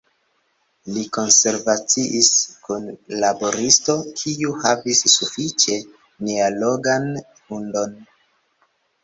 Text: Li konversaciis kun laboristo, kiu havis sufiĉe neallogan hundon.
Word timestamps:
Li 0.93 1.01
konversaciis 1.17 2.29
kun 2.67 2.87
laboristo, 3.25 3.97
kiu 4.23 4.57
havis 4.65 5.03
sufiĉe 5.17 5.79
neallogan 6.31 7.07
hundon. 7.45 7.97